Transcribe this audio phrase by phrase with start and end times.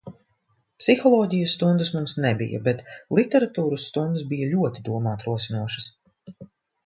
[0.83, 2.81] Psiholoģijas stundas mums nebija, bet
[3.19, 5.89] literatūras stundas bija ļoti domāt rosinošas.